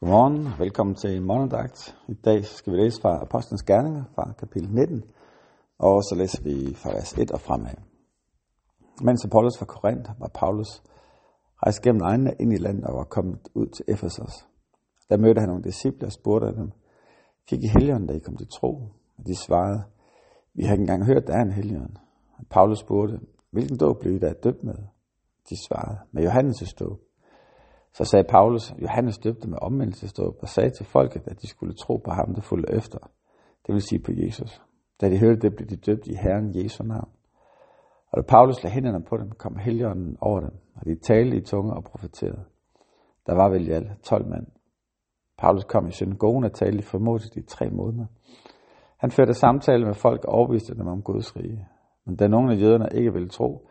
Godmorgen, 0.00 0.48
velkommen 0.58 0.94
til 0.96 1.22
morgendagt. 1.22 1.96
I 2.08 2.14
dag 2.14 2.44
skal 2.44 2.72
vi 2.72 2.78
læse 2.78 3.00
fra 3.00 3.22
Apostlenes 3.22 3.62
Gerninger 3.62 4.04
fra 4.14 4.32
kapitel 4.38 4.70
19, 4.70 5.02
og 5.78 6.02
så 6.02 6.14
læser 6.18 6.42
vi 6.42 6.74
fra 6.74 6.90
vers 6.90 7.12
1 7.12 7.30
og 7.30 7.40
fremad. 7.40 7.74
Mens 9.02 9.24
Apollos 9.24 9.60
var 9.60 9.66
Korinth, 9.66 10.10
var 10.20 10.30
Paulus 10.34 10.82
rejst 11.62 11.82
gennem 11.82 12.02
egne 12.02 12.34
ind 12.40 12.52
i 12.52 12.56
landet 12.56 12.84
og 12.84 12.96
var 12.96 13.04
kommet 13.04 13.48
ud 13.54 13.66
til 13.66 13.84
Efesos. 13.88 14.46
Der 15.08 15.16
mødte 15.16 15.40
han 15.40 15.48
nogle 15.48 15.64
disciple 15.64 16.06
og 16.06 16.12
spurgte 16.12 16.46
dem, 16.46 16.72
fik 17.48 17.62
I 17.62 17.68
helgen, 17.78 18.06
da 18.06 18.12
I 18.14 18.18
kom 18.18 18.36
til 18.36 18.48
tro? 18.48 18.70
Og 19.18 19.26
de 19.26 19.36
svarede, 19.36 19.82
vi 20.54 20.64
har 20.64 20.72
ikke 20.72 20.82
engang 20.82 21.04
hørt, 21.04 21.26
der 21.26 21.36
er 21.36 21.42
en 21.42 21.52
helgen. 21.52 21.96
Paulus 22.50 22.78
spurgte, 22.78 23.20
hvilken 23.50 23.78
dåb 23.78 24.00
blev 24.00 24.14
I 24.14 24.18
da 24.18 24.32
døbt 24.32 24.64
med? 24.64 24.78
De 25.50 25.56
svarede, 25.66 25.98
med 26.12 26.26
Johannes' 26.26 26.74
dåb. 26.80 27.05
Så 27.96 28.04
sagde 28.04 28.24
Paulus, 28.28 28.74
Johannes 28.82 29.18
døbte 29.18 29.48
med 29.48 29.58
omvendelsesdåb 29.62 30.34
og 30.42 30.48
sagde 30.48 30.70
til 30.70 30.86
folket, 30.86 31.28
at 31.28 31.42
de 31.42 31.46
skulle 31.46 31.74
tro 31.74 31.96
på 31.96 32.10
ham, 32.10 32.34
der 32.34 32.40
fulgte 32.40 32.72
efter. 32.72 32.98
Det 33.66 33.74
vil 33.74 33.82
sige 33.82 34.02
på 34.02 34.12
Jesus. 34.14 34.62
Da 35.00 35.10
de 35.10 35.18
hørte 35.18 35.40
det, 35.40 35.56
blev 35.56 35.68
de 35.68 35.76
døbt 35.76 36.06
i 36.06 36.14
Herren 36.14 36.56
Jesu 36.56 36.84
navn. 36.84 37.08
Og 38.10 38.16
da 38.18 38.22
Paulus 38.22 38.62
lagde 38.62 38.74
hænderne 38.74 39.04
på 39.04 39.16
dem, 39.16 39.30
kom 39.30 39.56
heligånden 39.56 40.16
over 40.20 40.40
dem, 40.40 40.50
og 40.74 40.84
de 40.84 40.94
talte 40.94 41.36
i 41.36 41.40
tunge 41.40 41.74
og 41.74 41.84
profeterede. 41.84 42.44
Der 43.26 43.34
var 43.34 43.48
vel 43.48 43.68
i 43.68 43.70
alt 43.70 44.02
12 44.02 44.28
mand. 44.28 44.46
Paulus 45.38 45.64
kom 45.64 45.86
i 45.88 45.90
synagogen 45.90 46.44
og 46.44 46.52
talte 46.52 46.82
formodet 46.82 47.36
i 47.36 47.42
tre 47.42 47.70
måneder. 47.70 48.06
Han 48.96 49.10
førte 49.10 49.34
samtale 49.34 49.84
med 49.84 49.94
folk 49.94 50.24
og 50.24 50.32
overbeviste 50.32 50.74
dem 50.74 50.86
om 50.86 51.02
Guds 51.02 51.36
rige. 51.36 51.68
Men 52.04 52.16
da 52.16 52.28
nogle 52.28 52.52
af 52.52 52.60
jøderne 52.60 52.88
ikke 52.94 53.12
ville 53.12 53.28
tro, 53.28 53.68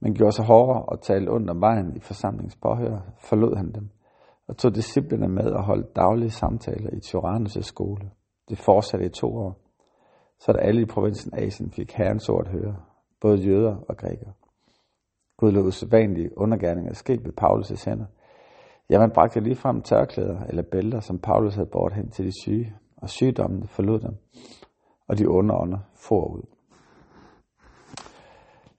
men 0.00 0.14
gjorde 0.14 0.32
sig 0.32 0.44
hårdere 0.44 0.82
og 0.82 1.00
talte 1.02 1.30
ondt 1.30 1.50
om 1.50 1.60
vejen 1.60 1.96
i 1.96 2.00
forsamlingspåhør, 2.00 2.98
forlod 3.18 3.56
han 3.56 3.72
dem 3.72 3.90
og 4.48 4.56
tog 4.56 4.74
disciplene 4.74 5.28
med 5.28 5.50
og 5.50 5.64
holdt 5.64 5.96
daglige 5.96 6.30
samtaler 6.30 6.90
i 6.90 7.00
Tyrannus' 7.06 7.62
skole. 7.62 8.10
Det 8.48 8.58
fortsatte 8.58 9.06
i 9.06 9.08
to 9.08 9.36
år, 9.36 9.56
så 10.38 10.52
at 10.52 10.68
alle 10.68 10.82
i 10.82 10.84
provinsen 10.84 11.34
Asien 11.34 11.70
fik 11.70 11.92
herrens 11.92 12.28
ord 12.28 12.46
at 12.46 12.52
høre, 12.52 12.76
både 13.20 13.38
jøder 13.38 13.76
og 13.88 13.96
grækere. 13.96 14.32
Gud 15.36 15.52
lod 15.52 15.66
usædvanlige 15.66 16.38
undergærninger 16.38 16.92
ske 16.92 17.12
ved 17.12 17.32
Paulus' 17.42 17.90
hænder. 17.90 18.06
Ja, 18.90 18.98
man 18.98 19.10
bragte 19.10 19.40
lige 19.40 19.56
frem 19.56 19.82
tørklæder 19.82 20.40
eller 20.40 20.62
bælter, 20.62 21.00
som 21.00 21.18
Paulus 21.18 21.54
havde 21.54 21.68
båret 21.72 21.92
hen 21.92 22.10
til 22.10 22.24
de 22.24 22.40
syge, 22.42 22.76
og 22.96 23.10
sygdommen 23.10 23.68
forlod 23.68 24.00
dem, 24.00 24.16
og 25.08 25.18
de 25.18 25.26
onde 25.26 25.54
ånder 25.54 25.78
for 25.94 26.26
ud. 26.26 26.53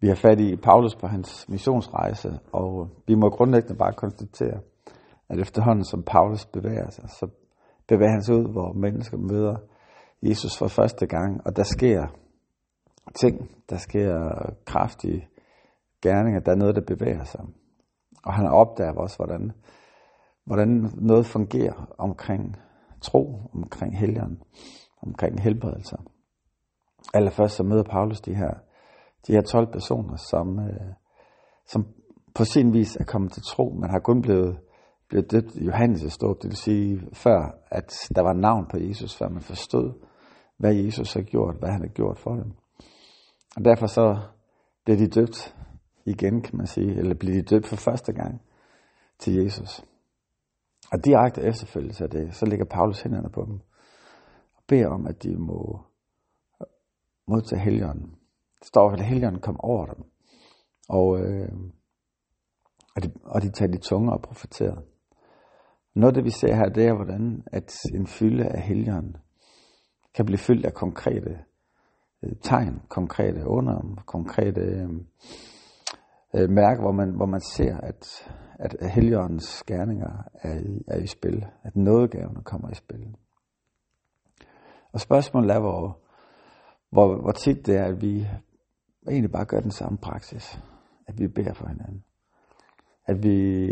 Vi 0.00 0.08
har 0.08 0.14
fat 0.14 0.40
i 0.40 0.56
Paulus 0.56 0.96
på 0.96 1.06
hans 1.06 1.48
missionsrejse, 1.48 2.38
og 2.52 2.82
øh, 2.82 3.08
vi 3.08 3.14
må 3.14 3.30
grundlæggende 3.30 3.78
bare 3.78 3.92
konstatere, 3.92 4.60
at 5.28 5.38
efterhånden 5.38 5.84
som 5.84 6.02
Paulus 6.02 6.46
bevæger 6.46 6.90
sig, 6.90 7.10
så 7.10 7.28
bevæger 7.88 8.10
han 8.10 8.22
sig 8.22 8.34
ud, 8.34 8.52
hvor 8.52 8.72
mennesker 8.72 9.16
møder 9.16 9.56
Jesus 10.22 10.58
for 10.58 10.68
første 10.68 11.06
gang, 11.06 11.46
og 11.46 11.56
der 11.56 11.62
sker 11.62 12.06
ting, 13.14 13.50
der 13.70 13.76
sker 13.76 14.28
kraftige 14.66 15.28
gerninger, 16.02 16.40
der 16.40 16.52
er 16.52 16.56
noget, 16.56 16.76
der 16.76 16.82
bevæger 16.94 17.24
sig. 17.24 17.40
Og 18.24 18.34
han 18.34 18.46
opdager 18.46 18.92
også, 18.92 19.16
hvordan, 19.16 19.52
hvordan 20.44 20.90
noget 20.94 21.26
fungerer 21.26 21.94
omkring 21.98 22.56
tro, 23.00 23.50
omkring 23.54 23.98
helgen, 23.98 24.42
omkring 25.02 25.42
helbredelser. 25.42 25.96
Allerførst 27.14 27.56
så 27.56 27.62
møder 27.62 27.82
Paulus 27.82 28.20
de 28.20 28.34
her 28.34 28.54
de 29.26 29.32
her 29.32 29.42
12 29.42 29.72
personer, 29.72 30.16
som, 30.16 30.58
øh, 30.58 30.92
som 31.66 31.86
på 32.34 32.44
sin 32.44 32.72
vis 32.72 32.96
er 32.96 33.04
kommet 33.04 33.32
til 33.32 33.42
tro, 33.42 33.70
men 33.80 33.90
har 33.90 33.98
kun 33.98 34.22
blevet, 34.22 34.58
blevet 35.08 35.30
døbt 35.30 35.50
Johannes' 35.50 36.08
stå, 36.08 36.34
det 36.34 36.44
vil 36.44 36.56
sige 36.56 37.00
før, 37.12 37.58
at 37.70 37.92
der 38.14 38.22
var 38.22 38.32
navn 38.32 38.66
på 38.70 38.76
Jesus, 38.76 39.16
før 39.16 39.28
man 39.28 39.42
forstod, 39.42 39.92
hvad 40.58 40.74
Jesus 40.74 41.14
har 41.14 41.22
gjort, 41.22 41.56
hvad 41.58 41.68
han 41.70 41.80
har 41.80 41.88
gjort 41.88 42.18
for 42.18 42.34
dem. 42.34 42.52
Og 43.56 43.64
derfor 43.64 43.86
så 43.86 44.18
bliver 44.84 44.98
de 44.98 45.08
døbt 45.08 45.56
igen, 46.04 46.42
kan 46.42 46.56
man 46.56 46.66
sige, 46.66 46.98
eller 46.98 47.14
blev 47.14 47.34
de 47.34 47.42
døbt 47.42 47.66
for 47.66 47.76
første 47.76 48.12
gang 48.12 48.42
til 49.18 49.34
Jesus. 49.34 49.84
Og 50.92 51.04
direkte 51.04 51.42
efterfølgelse 51.42 52.04
af 52.04 52.10
det, 52.10 52.34
så 52.34 52.46
ligger 52.46 52.64
Paulus 52.64 53.02
hænderne 53.02 53.30
på 53.30 53.44
dem 53.44 53.60
og 54.56 54.62
beder 54.68 54.88
om, 54.88 55.06
at 55.06 55.22
de 55.22 55.36
må 55.36 55.80
modtage 57.28 57.60
helgen. 57.60 58.14
Det 58.58 58.66
står, 58.66 58.90
at 58.90 59.00
helgen 59.00 59.40
kom 59.40 59.60
over 59.60 59.86
dem. 59.86 60.04
Og, 60.88 61.20
øh, 61.20 61.52
og, 62.96 63.02
de, 63.02 63.12
og 63.24 63.42
de 63.42 63.50
tager 63.50 63.72
de 63.72 63.78
tunge 63.78 64.12
og 64.12 64.22
profeterede. 64.22 64.82
Noget 65.94 66.10
af 66.10 66.14
det, 66.14 66.24
vi 66.24 66.30
ser 66.30 66.54
her, 66.54 66.68
det 66.68 66.86
er, 66.86 66.94
hvordan 66.94 67.42
at 67.52 67.76
en 67.94 68.06
fylde 68.06 68.44
af 68.44 68.62
helgen 68.62 69.16
kan 70.14 70.26
blive 70.26 70.38
fyldt 70.38 70.66
af 70.66 70.74
konkrete 70.74 71.38
øh, 72.22 72.32
tegn, 72.42 72.82
konkrete 72.88 73.46
under, 73.46 74.02
konkrete 74.06 74.60
øh, 74.60 74.88
øh, 76.34 76.50
mærker, 76.50 76.80
hvor 76.80 76.92
man, 76.92 77.10
hvor 77.10 77.26
man 77.26 77.40
ser, 77.40 77.76
at, 77.76 78.30
at 78.58 78.90
helgens 78.90 79.62
gerninger 79.66 80.22
er 80.42 80.58
i, 80.58 80.84
er 80.88 80.98
i 80.98 81.06
spil, 81.06 81.46
at 81.62 81.76
nådegaverne 81.76 82.44
kommer 82.44 82.70
i 82.70 82.74
spil. 82.74 83.14
Og 84.92 85.00
spørgsmålet 85.00 85.50
er, 85.50 85.60
hvor, 85.60 85.98
hvor, 86.90 87.20
hvor 87.20 87.32
tit 87.32 87.66
det 87.66 87.76
er, 87.76 87.84
at 87.84 88.02
vi 88.02 88.26
og 89.08 89.12
egentlig 89.12 89.32
bare 89.32 89.44
gør 89.44 89.60
den 89.60 89.70
samme 89.70 89.98
praksis. 89.98 90.60
At 91.06 91.18
vi 91.18 91.28
beder 91.28 91.52
for 91.52 91.66
hinanden. 91.66 92.04
At 93.06 93.22
vi, 93.22 93.68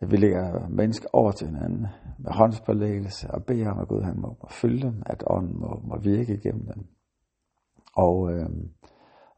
at 0.00 0.10
vi 0.10 0.16
lægger 0.16 0.68
mennesker 0.68 1.08
over 1.12 1.32
til 1.32 1.46
hinanden 1.46 1.86
med 2.18 2.32
håndspålæggelse 2.32 3.30
og 3.30 3.44
beder 3.44 3.70
om, 3.70 3.78
at 3.78 3.88
Gud 3.88 4.02
han 4.02 4.20
må, 4.20 4.28
må 4.28 4.48
fylde 4.50 4.82
dem, 4.82 5.02
at 5.06 5.24
ånden 5.26 5.60
må, 5.60 5.80
må 5.84 5.98
virke 5.98 6.34
igennem 6.34 6.66
dem. 6.66 6.86
Og, 7.94 8.32
øh, 8.32 8.50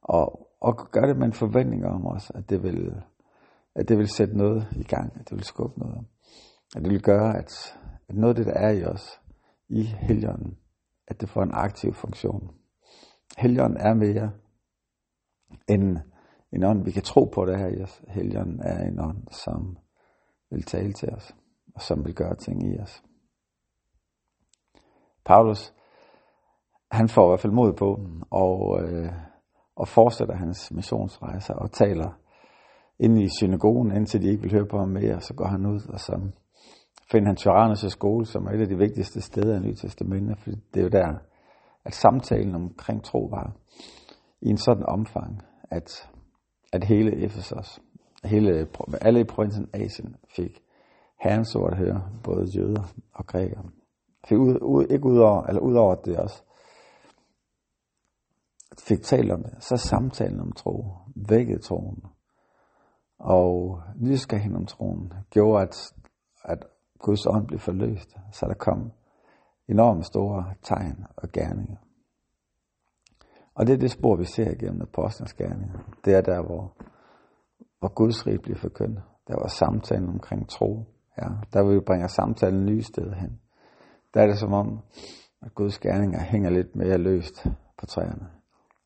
og, 0.03 0.49
og 0.61 0.91
gør 0.91 1.07
det 1.07 1.17
med 1.17 1.27
en 1.27 1.33
forventning 1.33 1.87
om 1.87 2.07
os, 2.07 2.33
at 2.35 2.51
det 2.51 2.63
vil, 2.63 3.03
at 3.75 3.89
det 3.89 3.99
vil 3.99 4.09
sætte 4.09 4.37
noget 4.37 4.67
i 4.77 4.83
gang, 4.83 5.13
at 5.21 5.31
det 5.31 5.37
vil 5.37 5.45
skubbe 5.45 5.81
noget. 5.81 6.07
At 6.77 6.83
det 6.83 6.91
vil 6.91 7.03
gøre, 7.03 7.39
at, 7.39 7.79
at 8.09 8.15
noget 8.15 8.39
af 8.39 8.45
det, 8.45 8.55
der 8.55 8.61
er 8.61 8.71
i 8.71 8.85
os, 8.85 9.21
i 9.69 9.83
helgen, 9.83 10.59
at 11.09 11.21
det 11.21 11.29
får 11.29 11.43
en 11.43 11.55
aktiv 11.55 11.95
funktion. 11.95 12.51
Helgen 13.39 13.77
er 13.77 13.95
mere 13.95 14.31
en, 15.69 15.99
en 16.53 16.65
ånd, 16.65 16.85
vi 16.85 16.91
kan 16.91 17.03
tro 17.03 17.25
på 17.25 17.45
det 17.45 17.59
her 17.59 17.69
i 17.69 17.83
os. 17.83 18.03
Helgen 18.09 18.61
er 18.63 18.89
en 18.89 19.01
ånd, 19.01 19.23
som 19.31 19.79
vil 20.51 20.63
tale 20.63 20.93
til 20.93 21.09
os, 21.15 21.35
og 21.75 21.83
som 21.83 22.05
vil 22.05 22.15
gøre 22.15 22.37
ting 22.37 22.75
i 22.75 22.79
os. 22.79 23.03
Paulus, 25.25 25.75
han 26.91 27.09
får 27.09 27.27
i 27.27 27.31
hvert 27.31 27.41
fald 27.41 27.53
mod 27.53 27.73
på, 27.73 28.01
og, 28.31 28.83
øh, 28.83 29.13
og 29.77 29.89
fortsætter 29.89 30.37
hans 30.37 30.73
missionsrejser 30.73 31.55
og 31.55 31.73
taler 31.73 32.11
ind 32.99 33.19
i 33.19 33.29
synagogen, 33.39 33.97
indtil 33.97 34.23
de 34.23 34.29
ikke 34.29 34.43
vil 34.43 34.53
høre 34.53 34.67
på 34.67 34.79
ham 34.79 34.89
mere, 34.89 35.21
så 35.21 35.35
går 35.35 35.47
han 35.47 35.67
ud, 35.67 35.81
og 35.93 36.01
så 36.01 36.21
finder 37.13 37.29
han 37.29 37.37
Tyrannus' 37.37 37.89
skole, 37.89 38.27
som 38.27 38.47
er 38.47 38.51
et 38.51 38.61
af 38.61 38.69
de 38.69 38.79
vigtigste 38.79 39.21
steder 39.21 39.57
i 39.57 39.61
Nye 39.61 39.75
Testamentet, 39.75 40.39
for 40.39 40.51
det 40.51 40.81
er 40.81 40.83
jo 40.83 40.89
der, 40.89 41.15
at 41.85 41.95
samtalen 41.95 42.55
omkring 42.55 43.05
tro 43.05 43.19
var 43.19 43.53
i 44.43 44.49
en 44.49 44.59
sådan 44.59 44.87
omfang, 44.87 45.43
at, 45.71 46.11
at 46.73 46.85
hele 46.85 47.25
Efesos, 47.25 47.81
hele, 48.25 48.69
alle 49.01 49.21
i 49.21 49.25
provinsen 49.25 49.71
Asien 49.73 50.17
fik 50.37 50.63
herrens 51.21 51.55
ord 51.55 51.73
at 51.73 51.79
høre, 51.79 52.11
både 52.25 52.47
jøder 52.57 52.83
og 53.15 53.27
grækere. 53.27 53.65
Fik 54.29 54.39
ud, 54.39 54.59
ud, 54.63 54.87
ikke 54.91 55.07
ud 55.07 55.19
over, 55.19 55.43
eller 55.43 55.61
ud 55.61 55.75
over 55.75 55.95
det 55.95 56.17
også, 56.17 56.43
fik 58.79 59.03
talt 59.03 59.33
om 59.33 59.43
det, 59.43 59.65
så 59.65 59.77
samtalen 59.77 60.41
om 60.41 60.53
tro, 60.53 60.85
vækkede 61.29 61.63
troen, 61.63 62.05
og 63.19 63.83
nysgerrigheden 63.97 64.57
om 64.57 64.67
troen, 64.67 65.13
gjorde, 65.31 65.63
at, 65.63 65.95
at 66.45 66.65
Guds 66.99 67.27
ånd 67.27 67.47
blev 67.47 67.59
forløst, 67.59 68.17
så 68.33 68.47
der 68.47 68.55
kom 68.55 68.93
enormt 69.69 70.07
store 70.07 70.55
tegn 70.63 71.07
og 71.17 71.29
gerninger. 71.33 71.77
Og 73.61 73.67
det 73.67 73.73
er 73.73 73.79
det 73.79 73.91
spor, 73.91 74.17
vi 74.17 74.25
ser 74.25 74.51
igennem 74.51 74.83
apostlenes 74.83 75.35
gerninger. 75.35 75.79
Det 76.05 76.15
er 76.15 76.21
der, 76.21 76.43
hvor, 76.43 76.77
hvor 77.79 77.89
Guds 77.95 78.27
rige 78.27 78.39
bliver 78.39 78.59
forkyndt. 78.59 79.01
Der 79.29 79.35
var 79.41 79.49
samtalen 79.49 80.09
omkring 80.09 80.49
tro. 80.49 80.85
Ja, 81.19 81.29
der 81.53 81.63
vil 81.65 81.75
vi 81.75 81.81
bringe 81.81 82.09
samtalen 82.09 82.67
nye 82.67 82.83
steder 82.83 83.15
hen. 83.15 83.41
Der 84.15 84.23
er 84.23 84.27
det 84.27 84.39
som 84.39 84.53
om, 84.53 84.81
at 85.43 85.55
Guds 85.55 85.79
gerninger 85.79 86.21
hænger 86.21 86.51
lidt 86.51 86.77
mere 86.77 86.99
løst 86.99 87.47
på 87.79 87.87
træerne. 87.87 88.31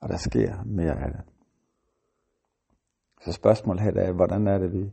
Og 0.01 0.09
der 0.09 0.17
sker 0.17 0.65
mere 0.65 1.05
af 1.05 1.11
det. 1.13 1.21
Så 3.25 3.33
spørgsmålet 3.33 3.83
her 3.83 3.93
er, 3.93 4.13
hvordan 4.13 4.47
er 4.47 4.59
det, 4.59 4.73
vi 4.73 4.93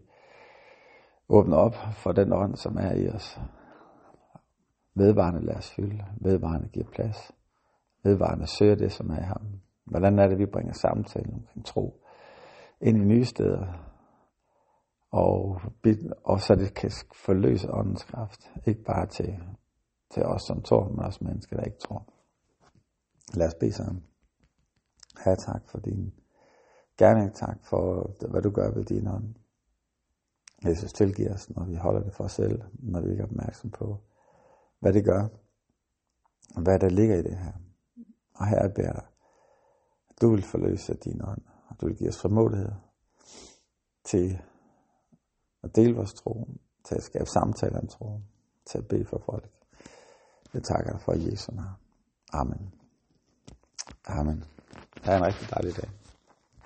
åbner 1.29 1.57
op 1.57 1.75
for 1.93 2.11
den 2.11 2.33
ånd, 2.33 2.55
som 2.55 2.77
er 2.77 2.93
i 2.93 3.09
os. 3.09 3.39
Vedvarende 4.95 5.45
lader 5.45 5.57
os 5.57 5.71
fylde. 5.71 6.05
Vedvarende 6.21 6.69
giver 6.69 6.87
plads 6.95 7.31
vedvarende 8.03 8.47
søger 8.47 8.75
det, 8.75 8.91
som 8.91 9.09
er 9.09 9.19
i 9.19 9.23
ham. 9.23 9.61
Hvordan 9.85 10.19
er 10.19 10.27
det, 10.27 10.37
vi 10.37 10.45
bringer 10.45 10.73
samtalen 10.73 11.33
omkring 11.33 11.65
tro 11.65 12.03
ind 12.81 12.97
i 12.97 13.05
nye 13.05 13.25
steder, 13.25 13.91
Og, 15.11 15.61
og 16.23 16.39
så 16.39 16.55
det 16.55 16.73
kan 16.73 16.91
forløse 17.25 17.73
åndens 17.73 18.03
kraft. 18.03 18.51
Ikke 18.67 18.83
bare 18.83 19.05
til, 19.07 19.39
til 20.13 20.23
os 20.23 20.41
som 20.41 20.61
tror, 20.61 20.89
men 20.89 20.99
også 20.99 21.23
mennesker, 21.23 21.55
der 21.57 21.63
ikke 21.63 21.77
tror. 21.77 22.05
Lad 23.33 23.47
os 23.47 23.55
bede 23.59 23.71
sammen. 23.71 24.03
Herre, 25.25 25.35
tak 25.35 25.69
for 25.69 25.79
din 25.79 26.13
gerning. 26.97 27.35
Tak 27.35 27.57
for, 27.69 28.11
hvad 28.29 28.41
du 28.41 28.49
gør 28.49 28.71
ved 28.71 28.85
din 28.85 29.07
ånd. 29.07 29.35
Jesus, 30.65 30.93
tilgiver 30.93 31.33
os, 31.33 31.49
når 31.49 31.65
vi 31.65 31.75
holder 31.75 32.03
det 32.03 32.13
for 32.13 32.23
os 32.23 32.31
selv, 32.31 32.61
når 32.73 33.01
vi 33.01 33.09
ikke 33.11 33.21
er 33.21 33.27
opmærksom 33.27 33.71
på, 33.71 33.97
hvad 34.79 34.93
det 34.93 35.05
gør, 35.05 35.27
og 36.55 36.61
hvad 36.61 36.79
der 36.79 36.89
ligger 36.89 37.15
i 37.15 37.21
det 37.21 37.37
her. 37.37 37.53
Og 38.35 38.47
her 38.47 38.69
beder 38.75 38.93
dig, 38.93 39.05
du 40.21 40.31
vil 40.31 40.43
forløse 40.43 40.93
din 40.93 41.21
ånd, 41.23 41.41
og 41.67 41.81
du 41.81 41.85
vil 41.85 41.95
give 41.95 42.09
os 42.09 42.21
formålighed 42.21 42.71
til 44.03 44.39
at 45.63 45.75
dele 45.75 45.95
vores 45.95 46.13
tro, 46.13 46.47
til 46.83 46.95
at 46.95 47.03
skabe 47.03 47.25
samtaler 47.25 47.79
om 47.79 47.87
tro, 47.87 48.19
til 48.65 48.77
at 48.77 48.87
bede 48.87 49.05
for 49.05 49.21
folk. 49.25 49.49
Jeg 50.53 50.63
takker 50.63 50.91
dig 50.91 51.01
for 51.01 51.13
Jesu 51.13 51.51
navn. 51.51 51.75
Amen. 52.33 52.73
Amen. 54.07 54.43
Ha' 55.01 55.17
en 55.17 55.25
rigtig 55.25 55.49
dejlig 55.49 55.75
dag. 55.75 56.00